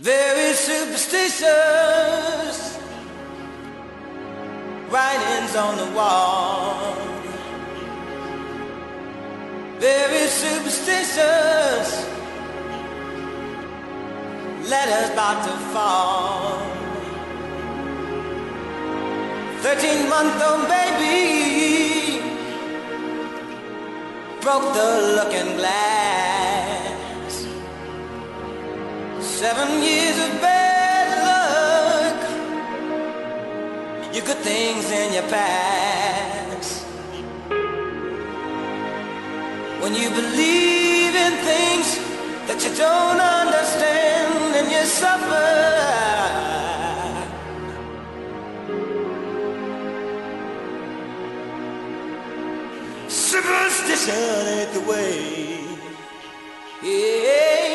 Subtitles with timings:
[0.00, 2.78] Very superstitious
[4.90, 6.94] writings on the wall.
[9.80, 12.06] Very superstitious
[14.70, 16.62] letters about to fall.
[19.62, 22.20] Thirteen month old baby
[24.40, 26.37] broke the looking glass.
[29.38, 32.20] Seven years of bad luck.
[34.12, 36.84] Your good things in your past.
[39.80, 41.88] When you believe in things
[42.48, 45.54] that you don't understand and you suffer.
[53.06, 55.62] Superstition ain't the way.
[56.82, 57.67] Yeah.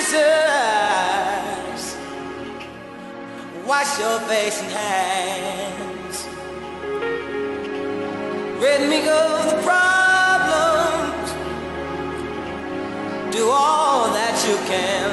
[0.00, 1.96] Superstitious.
[3.66, 6.26] Wash your face and hands.
[8.62, 11.32] Rid me of the problems.
[13.34, 15.10] Do all that you can.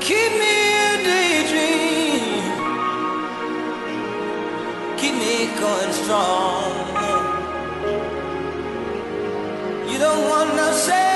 [0.00, 0.56] Keep me
[0.86, 2.44] a daydream.
[4.96, 6.72] Keep me going strong.
[9.90, 11.15] You don't want to save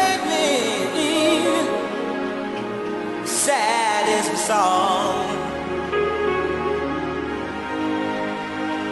[3.41, 3.47] me.
[3.47, 5.27] Sad is the song.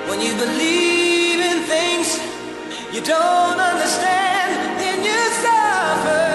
[0.08, 2.18] When you believe in things
[2.94, 6.26] you don't understand, then you suffer.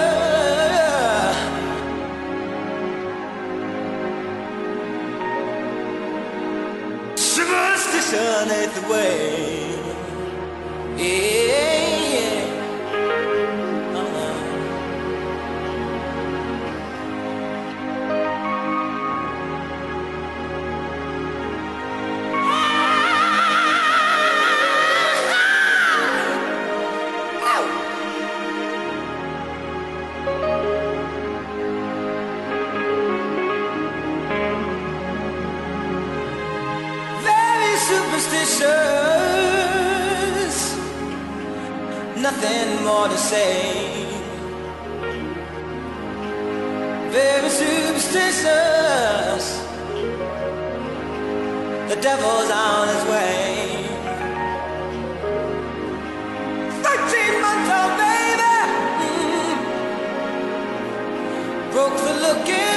[7.16, 9.76] Superstition ain't the way.
[10.96, 11.73] Yeah.
[43.34, 44.06] Say.
[47.16, 49.44] Very superstitious.
[51.90, 53.42] The devil's on his way.
[56.84, 58.56] Thirteen months old baby
[59.00, 59.54] mm,
[61.72, 62.73] broke the looking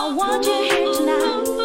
[0.00, 1.57] I want you here tonight.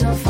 [0.00, 0.27] Da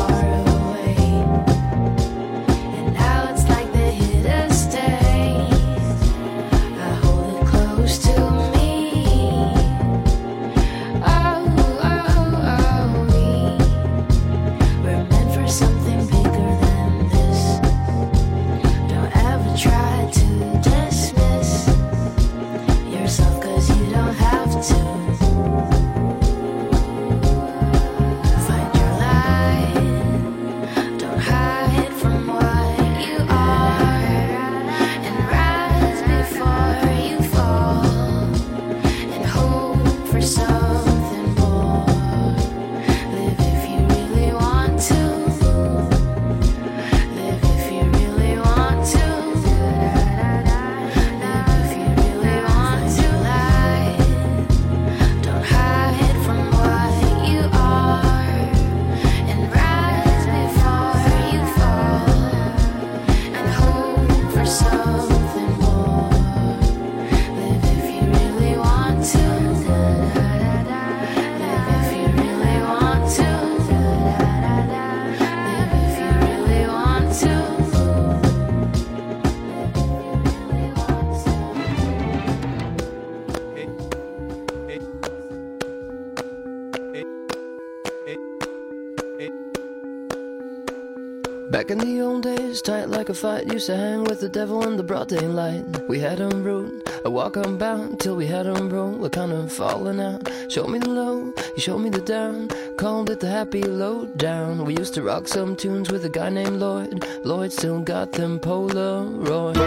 [92.49, 95.63] days, tight like a fight, used to hang with the devil in the broad daylight.
[95.87, 99.51] We had him root, a walk unbound, till we had him roll, we're kind of
[99.51, 100.27] falling out.
[100.47, 104.65] Showed me the low, he showed me the down, called it the happy low down.
[104.65, 107.05] We used to rock some tunes with a guy named Lloyd.
[107.23, 109.57] Lloyd still got them Polaroids.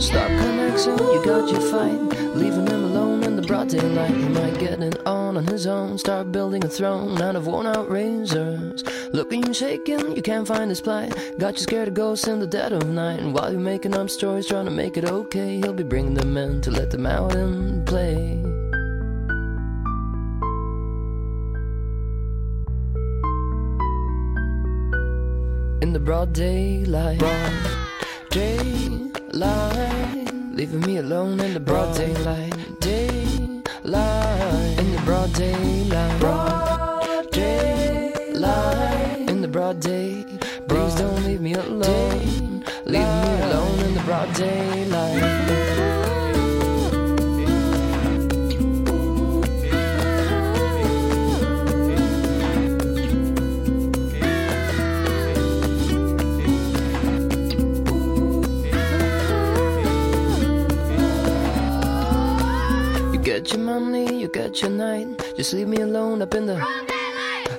[0.00, 2.00] Stop connection, you got your fight.
[2.36, 2.85] Leaving him
[3.68, 4.10] daylight.
[4.10, 5.98] He might get it on on his own.
[5.98, 8.84] Start building a throne out of worn out razors.
[9.12, 11.12] Looking you shaking, you can't find his plight.
[11.38, 13.20] Got you scared of ghosts in the dead of night.
[13.20, 16.36] And while you're making up stories, trying to make it okay, he'll be bringing them
[16.36, 18.42] in to let them out and play.
[25.82, 27.52] In the broad daylight, broad
[28.30, 32.54] daylight, leaving me alone in the broad daylight,
[33.86, 40.24] daylight, in the broad daylight, broad daylight, in the broad day.
[40.68, 46.15] Please don't leave me alone, leave me alone in the broad daylight.
[63.46, 65.06] Get your money, you get your night.
[65.36, 66.60] Just leave me alone up in the.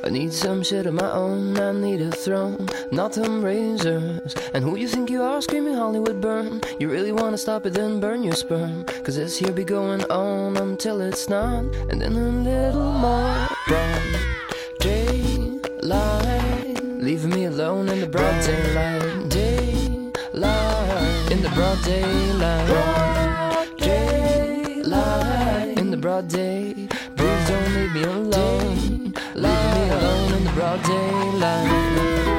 [0.03, 1.58] I need some shit of my own.
[1.58, 4.36] I need a throne, not them razors.
[4.53, 6.60] And who you think you are, screaming Hollywood burn?
[6.77, 8.84] You really wanna stop it, then burn your sperm.
[9.03, 11.63] Cause this here be going on until it's not.
[11.89, 14.20] And then a little more broad
[14.79, 16.84] daylight.
[16.84, 19.29] Leaving me alone in the broad daylight.
[19.29, 21.32] Daylight.
[21.32, 23.07] In the broad daylight.
[26.08, 26.88] Broad day.
[27.18, 29.14] Please don't leave me alone.
[29.36, 32.37] Leave me alone in the broad daylight.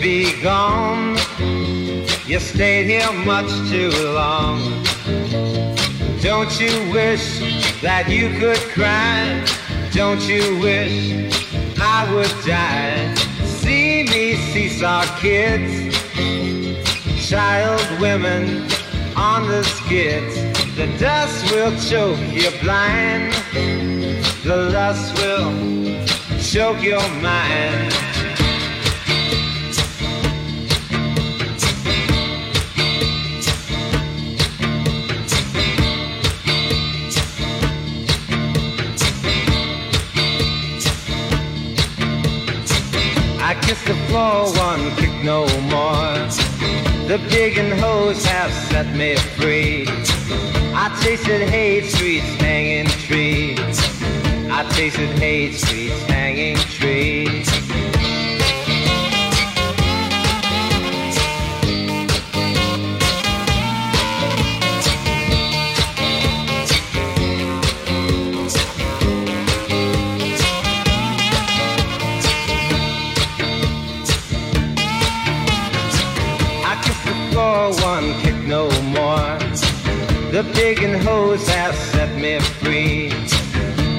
[0.00, 1.16] Be gone.
[2.26, 4.60] You stayed here much too long.
[6.20, 7.40] Don't you wish
[7.82, 9.44] that you could cry?
[9.92, 11.32] Don't you wish
[11.80, 13.14] I would die?
[13.44, 15.96] See me seesaw kids,
[17.28, 18.68] child women
[19.16, 20.34] on the skids.
[20.76, 23.32] The dust will choke you blind.
[24.44, 25.52] The lust will
[26.40, 27.97] choke your mind.
[45.24, 46.18] No more.
[47.08, 47.18] The
[47.58, 49.86] and hose have set me free.
[50.74, 53.78] I tasted hate streets, hanging trees.
[54.50, 57.48] I tasted hate streets, hanging trees.
[81.02, 83.10] Hose have set me free.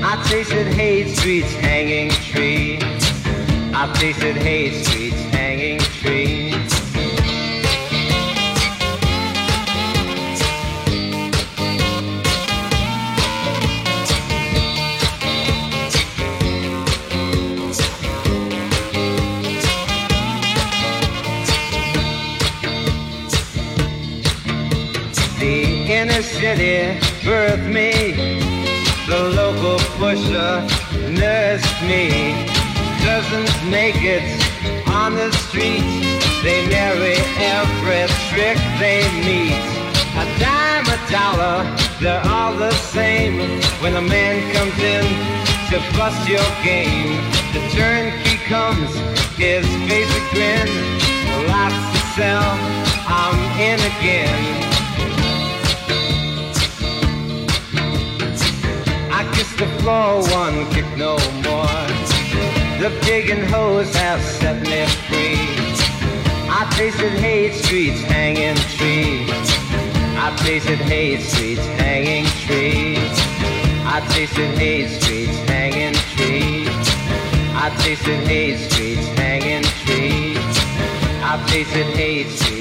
[0.04, 2.80] I tasted hate streets, hanging tree.
[3.74, 5.09] I tasted hate streets,
[26.56, 27.92] city birthed me.
[29.08, 30.54] The local pusher
[31.22, 32.04] nursed me.
[33.06, 34.26] Cousins make it
[34.88, 35.86] on the street.
[36.44, 37.18] They marry
[37.58, 39.62] every trick they meet.
[40.22, 41.58] A dime, a dollar,
[42.02, 43.36] they're all the same.
[43.82, 45.06] When a man comes in
[45.70, 47.14] to bust your game,
[47.54, 48.92] the turnkey comes,
[49.38, 50.68] his face a grin.
[51.54, 52.50] Lots to sell,
[53.08, 53.38] I'm
[53.70, 54.79] in again.
[59.60, 61.88] The floor, one kick no more.
[62.80, 62.90] The
[63.30, 65.36] and hose have set me free.
[66.50, 69.30] I tasted hate streets, hanging trees.
[70.16, 73.16] I tasted hate streets, hanging trees.
[73.84, 76.70] I tasted hate streets, hanging trees.
[77.64, 80.56] I tasted hate streets, hanging trees.
[81.22, 82.59] I tasted hate streets,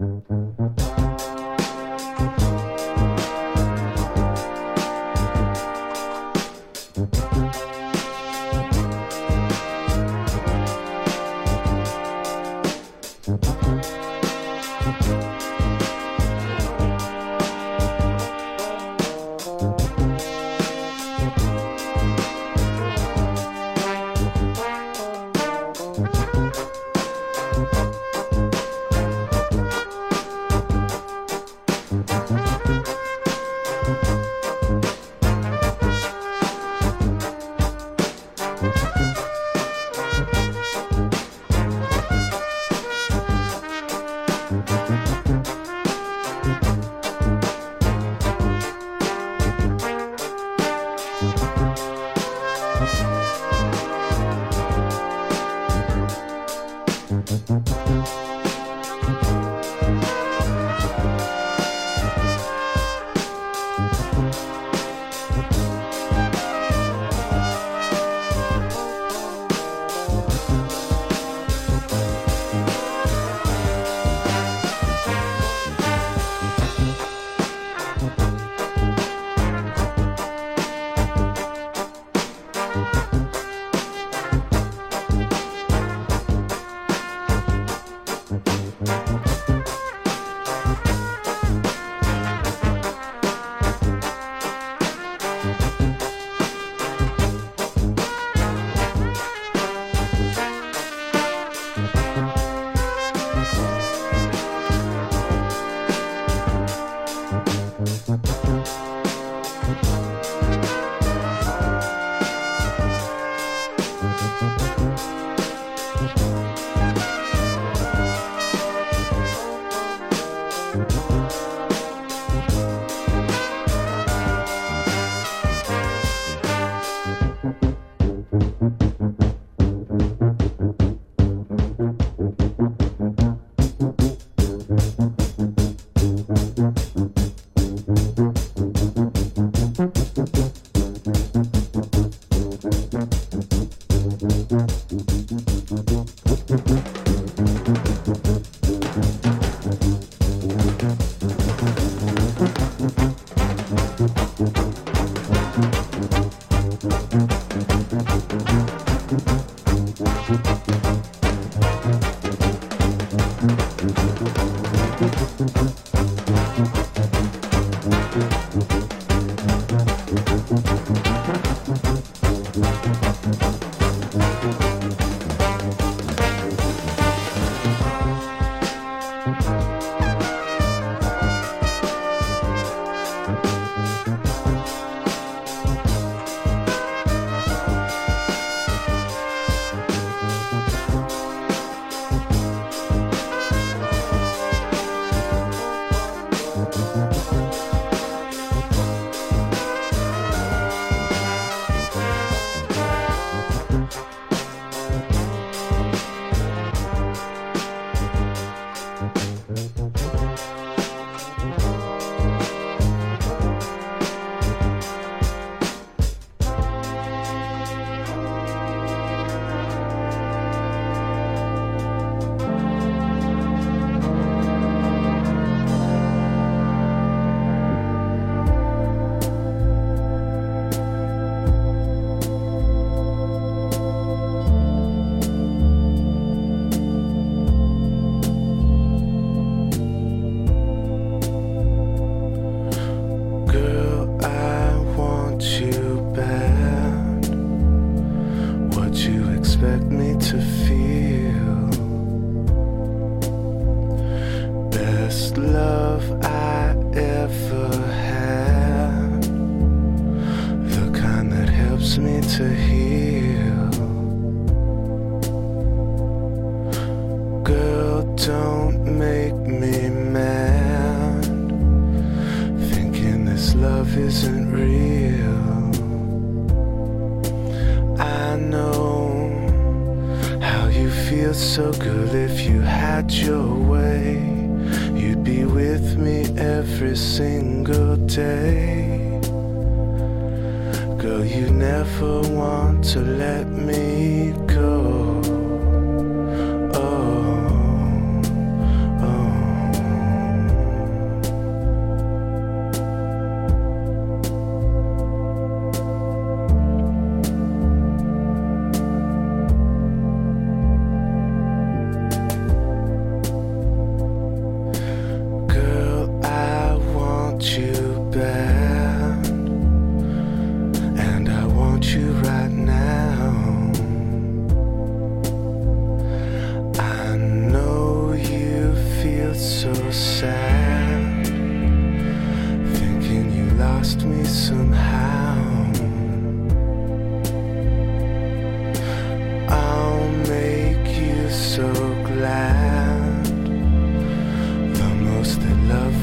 [0.00, 0.41] Mm-hmm.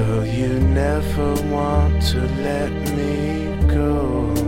[0.00, 4.39] Girl, you never want to let me go.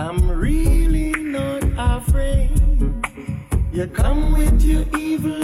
[0.00, 2.58] I'm really not afraid.
[3.70, 5.42] You come with your evil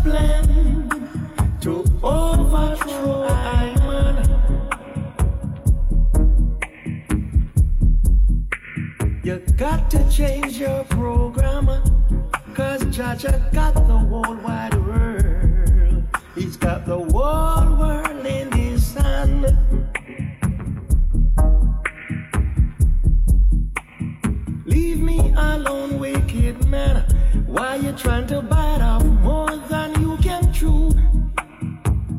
[0.00, 0.88] plan
[1.62, 4.16] to overthrow I man.
[9.24, 11.66] You got to change your program,
[12.54, 16.04] cause Jah Jah got the whole wide world.
[16.36, 18.05] He's got the whole world.
[25.66, 27.04] alone, wicked man.
[27.46, 30.90] Why you trying to bite off more than you can chew?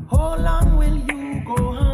[0.09, 1.86] How long will you go on?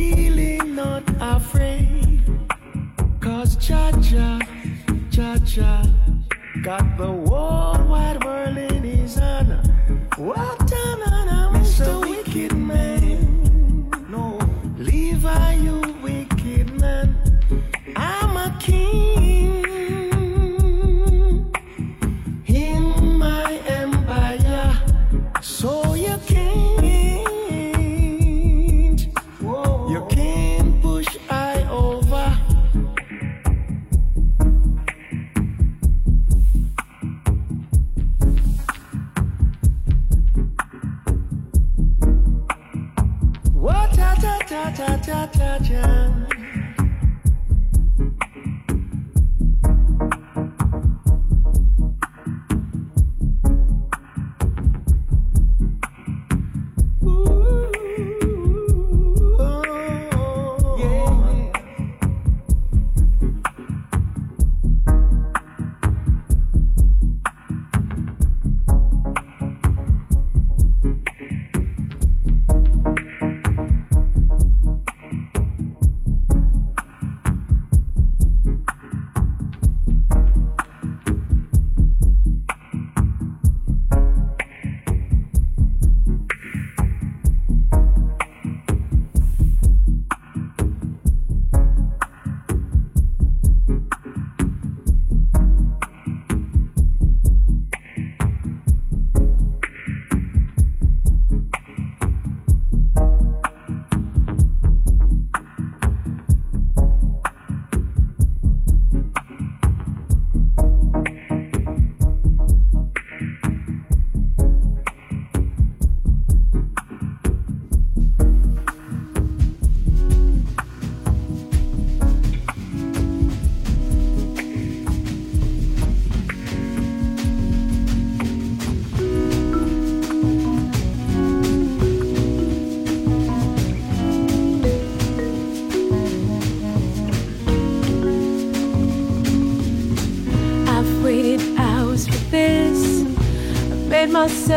[0.00, 2.20] really not afraid.
[3.20, 4.38] Cause Cha Cha,
[5.10, 5.84] Cha Cha,
[6.62, 9.52] got the whole wide world in his hand.
[10.16, 10.99] What time?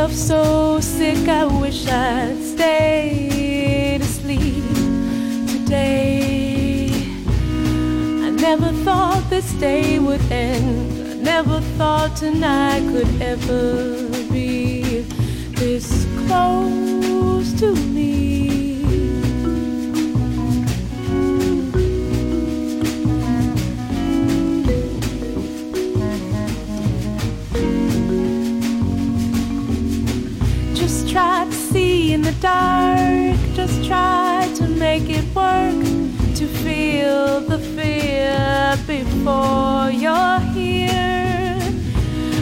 [0.04, 4.64] myself so sick, I wish I'd stayed asleep
[5.48, 6.90] today.
[8.26, 11.10] I never thought this day would end.
[11.10, 15.06] I never thought tonight could ever be
[15.56, 17.93] this close to
[32.44, 33.40] dark.
[33.56, 35.82] Just try to make it work.
[36.40, 41.62] To feel the fear before you're here.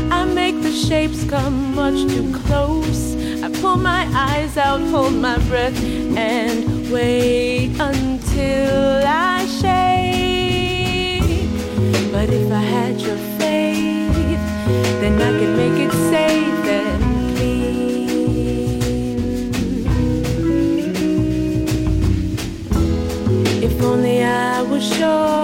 [0.09, 3.15] I make the shapes come much too close.
[3.43, 5.77] I pull my eyes out, hold my breath,
[6.17, 11.21] and wait until I shake.
[12.11, 14.43] But if I had your faith,
[15.01, 16.50] then I could make it safe.
[23.81, 25.40] lonely I was sure.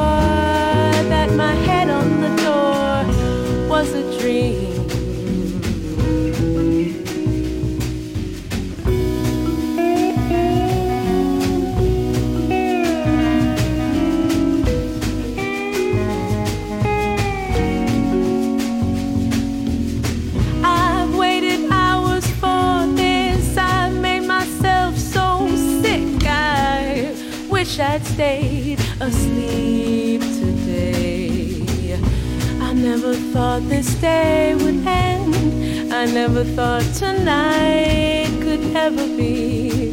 [36.13, 39.89] never thought tonight could ever be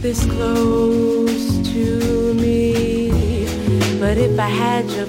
[0.00, 3.10] this close to me.
[3.98, 5.06] But if I had your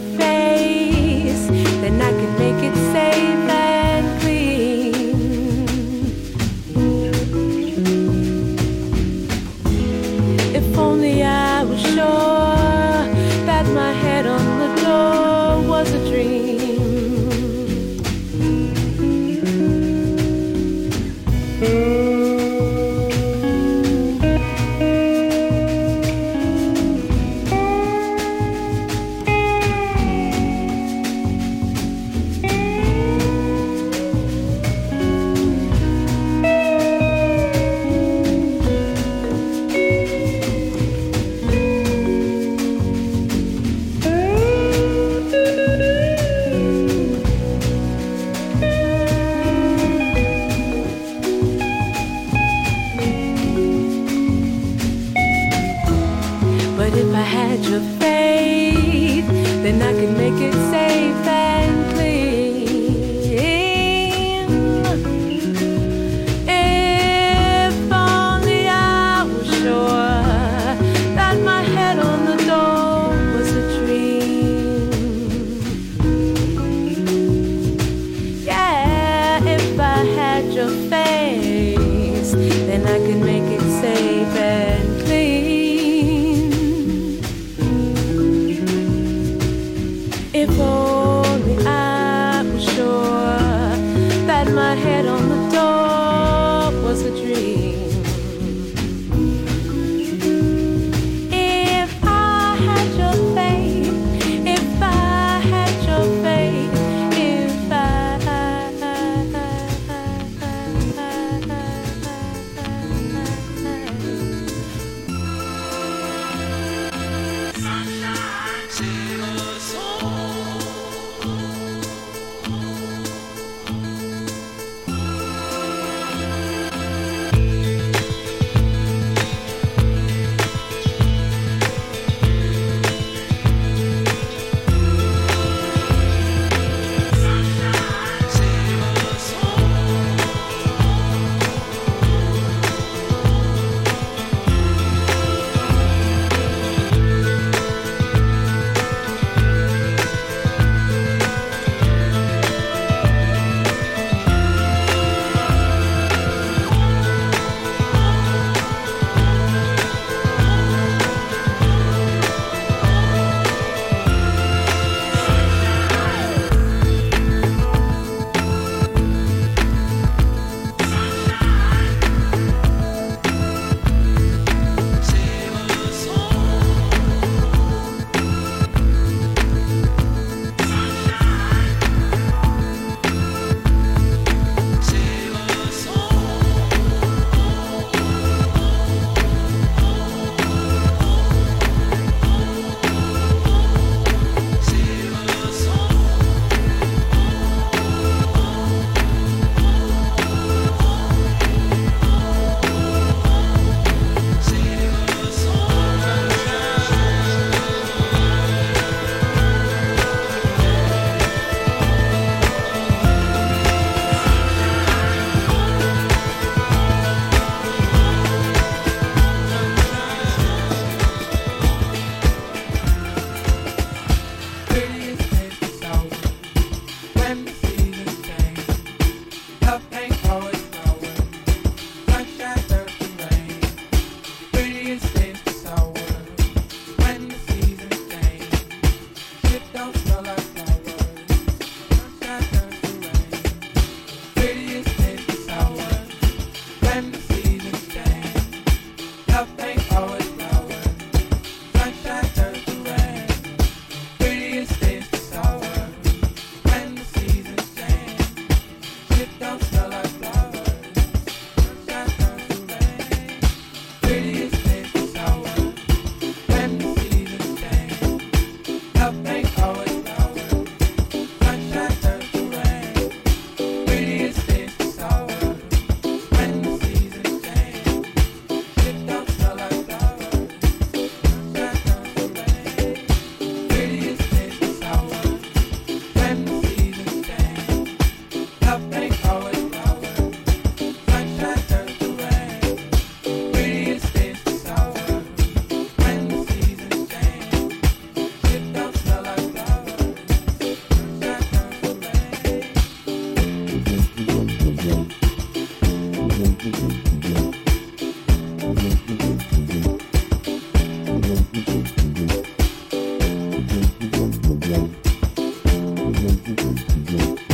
[316.11, 317.48] like flowers.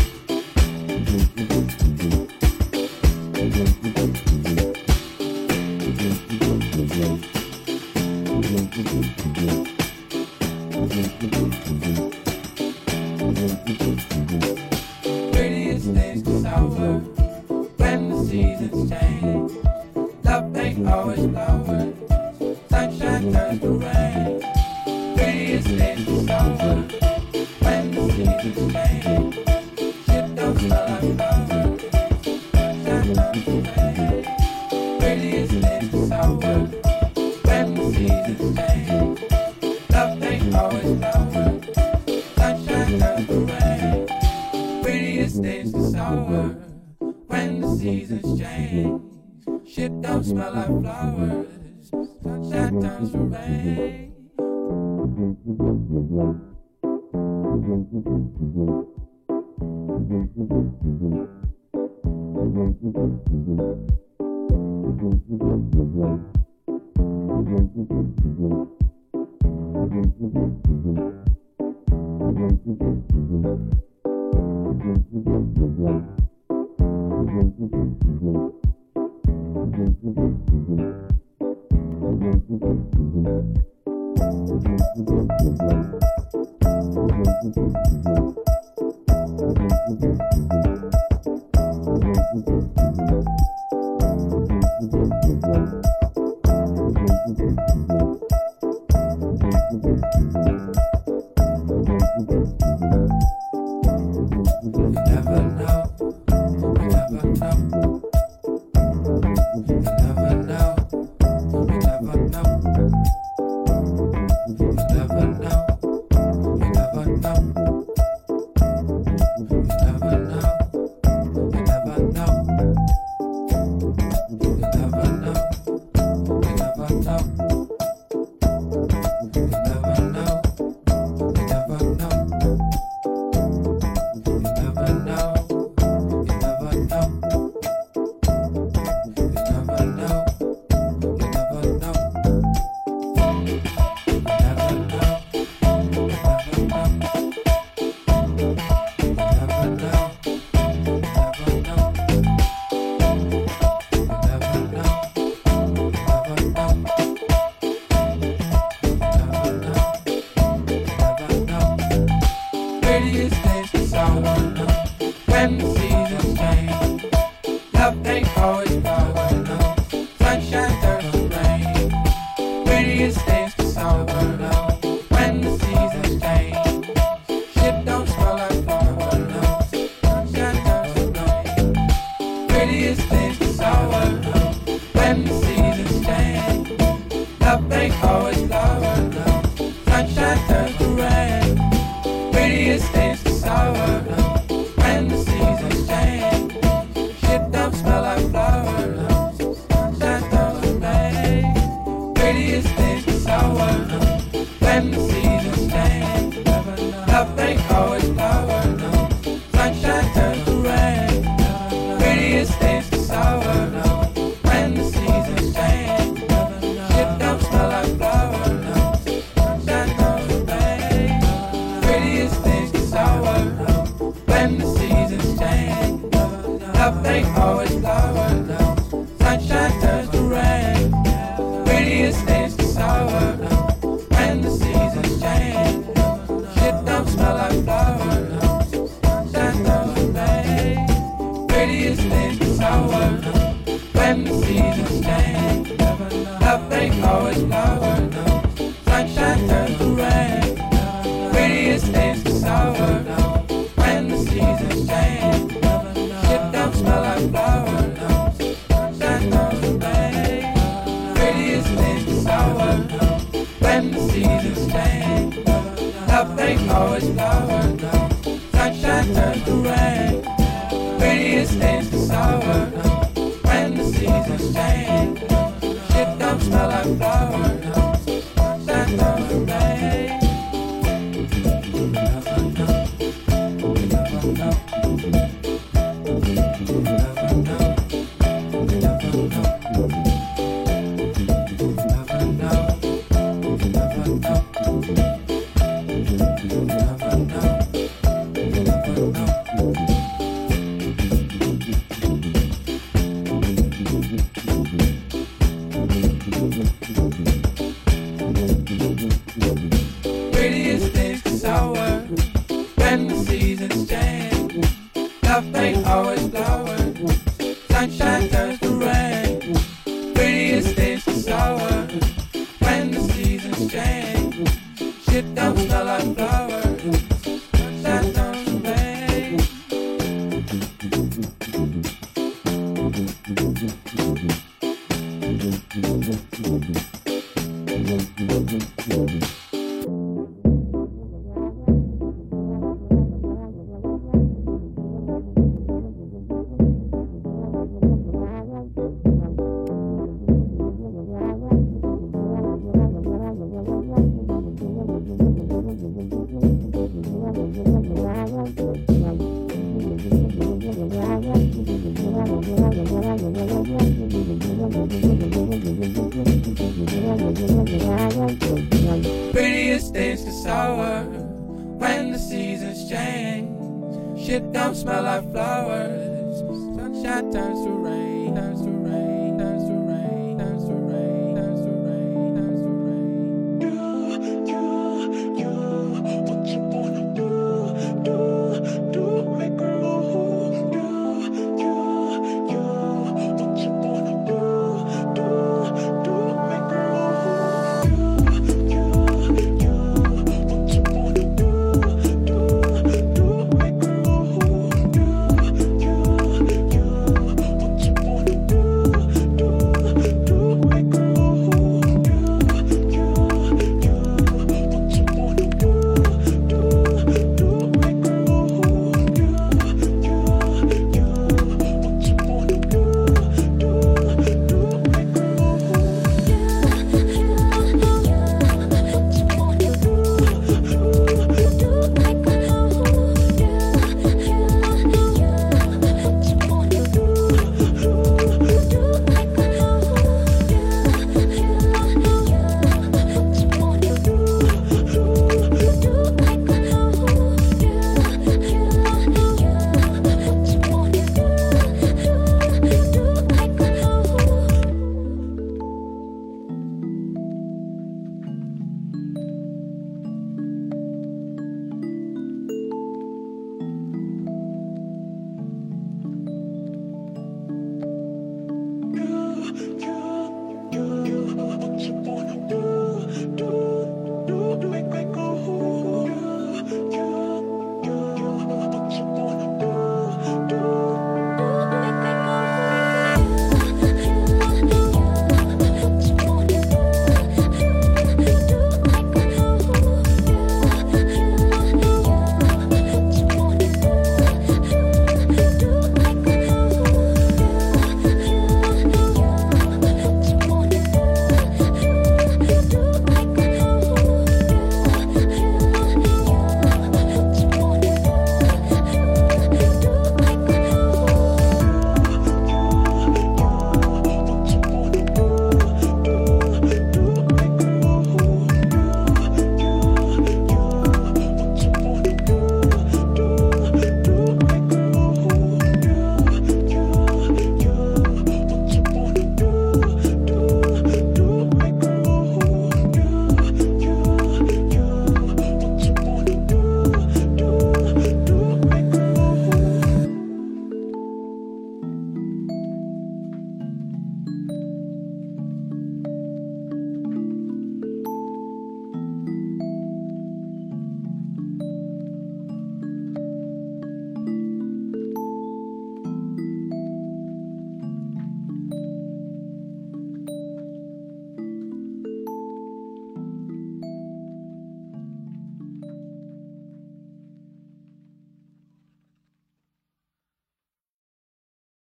[227.86, 228.25] love.